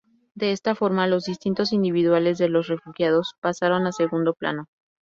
[0.33, 4.65] De esta forma los destinos individuales de los refugiados pasaron a segundo plano.